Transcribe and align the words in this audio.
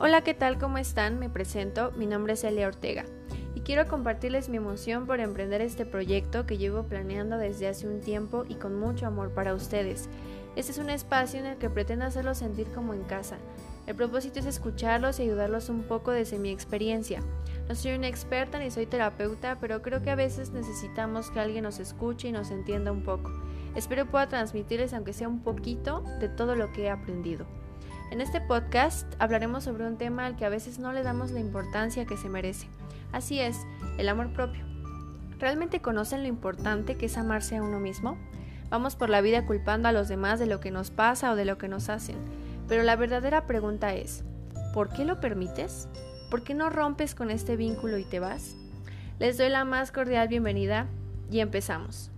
Hola, 0.00 0.22
¿qué 0.22 0.34
tal? 0.34 0.58
¿Cómo 0.58 0.78
están? 0.78 1.20
Me 1.20 1.30
presento, 1.30 1.92
mi 1.92 2.06
nombre 2.06 2.32
es 2.32 2.42
Elia 2.42 2.66
Ortega 2.66 3.04
y 3.54 3.60
quiero 3.60 3.86
compartirles 3.86 4.48
mi 4.48 4.56
emoción 4.56 5.06
por 5.06 5.20
emprender 5.20 5.60
este 5.60 5.86
proyecto 5.86 6.46
que 6.46 6.58
llevo 6.58 6.82
planeando 6.82 7.38
desde 7.38 7.68
hace 7.68 7.86
un 7.86 8.00
tiempo 8.00 8.44
y 8.48 8.56
con 8.56 8.76
mucho 8.76 9.06
amor 9.06 9.30
para 9.30 9.54
ustedes. 9.54 10.08
Este 10.56 10.72
es 10.72 10.78
un 10.78 10.90
espacio 10.90 11.38
en 11.38 11.46
el 11.46 11.58
que 11.58 11.70
pretendo 11.70 12.06
hacerlos 12.06 12.38
sentir 12.38 12.66
como 12.72 12.92
en 12.92 13.04
casa. 13.04 13.36
El 13.86 13.94
propósito 13.94 14.40
es 14.40 14.46
escucharlos 14.46 15.20
y 15.20 15.22
ayudarlos 15.22 15.68
un 15.68 15.84
poco 15.84 16.10
desde 16.10 16.40
mi 16.40 16.50
experiencia. 16.50 17.20
No 17.68 17.76
soy 17.76 17.94
una 17.94 18.08
experta 18.08 18.58
ni 18.58 18.72
soy 18.72 18.86
terapeuta, 18.86 19.58
pero 19.60 19.80
creo 19.80 20.02
que 20.02 20.10
a 20.10 20.16
veces 20.16 20.50
necesitamos 20.50 21.30
que 21.30 21.38
alguien 21.38 21.62
nos 21.62 21.78
escuche 21.78 22.28
y 22.28 22.32
nos 22.32 22.50
entienda 22.50 22.90
un 22.90 23.04
poco. 23.04 23.30
Espero 23.76 24.06
pueda 24.06 24.28
transmitirles, 24.28 24.92
aunque 24.92 25.12
sea 25.12 25.28
un 25.28 25.44
poquito, 25.44 26.02
de 26.18 26.28
todo 26.28 26.56
lo 26.56 26.72
que 26.72 26.84
he 26.84 26.90
aprendido. 26.90 27.46
En 28.10 28.20
este 28.20 28.40
podcast 28.40 29.12
hablaremos 29.18 29.64
sobre 29.64 29.86
un 29.86 29.96
tema 29.96 30.26
al 30.26 30.36
que 30.36 30.44
a 30.44 30.50
veces 30.50 30.78
no 30.78 30.92
le 30.92 31.02
damos 31.02 31.30
la 31.30 31.40
importancia 31.40 32.04
que 32.04 32.16
se 32.16 32.28
merece. 32.28 32.68
Así 33.12 33.40
es, 33.40 33.56
el 33.98 34.08
amor 34.08 34.32
propio. 34.32 34.64
¿Realmente 35.38 35.80
conocen 35.80 36.22
lo 36.22 36.28
importante 36.28 36.96
que 36.96 37.06
es 37.06 37.18
amarse 37.18 37.56
a 37.56 37.62
uno 37.62 37.80
mismo? 37.80 38.16
Vamos 38.70 38.94
por 38.94 39.10
la 39.10 39.20
vida 39.20 39.46
culpando 39.46 39.88
a 39.88 39.92
los 39.92 40.08
demás 40.08 40.38
de 40.38 40.46
lo 40.46 40.60
que 40.60 40.70
nos 40.70 40.90
pasa 40.90 41.32
o 41.32 41.36
de 41.36 41.44
lo 41.44 41.58
que 41.58 41.68
nos 41.68 41.88
hacen. 41.88 42.16
Pero 42.68 42.82
la 42.82 42.96
verdadera 42.96 43.46
pregunta 43.46 43.94
es, 43.94 44.24
¿por 44.72 44.90
qué 44.90 45.04
lo 45.04 45.20
permites? 45.20 45.88
¿Por 46.30 46.42
qué 46.42 46.54
no 46.54 46.70
rompes 46.70 47.14
con 47.14 47.30
este 47.30 47.56
vínculo 47.56 47.98
y 47.98 48.04
te 48.04 48.20
vas? 48.20 48.54
Les 49.18 49.38
doy 49.38 49.48
la 49.48 49.64
más 49.64 49.92
cordial 49.92 50.28
bienvenida 50.28 50.86
y 51.30 51.40
empezamos. 51.40 52.10